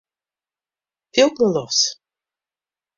[1.11, 1.81] Pylk nei lofts.